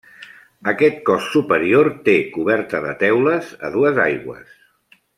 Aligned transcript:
Aquest 0.71 0.97
cos 1.09 1.27
superior 1.33 1.91
té 2.09 2.17
coberta 2.39 2.83
de 2.89 2.97
teules 3.05 3.55
a 3.69 3.73
dues 3.79 4.05
aigües. 4.11 4.61